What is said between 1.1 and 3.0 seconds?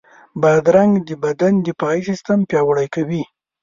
بدن دفاعي سیستم پیاوړی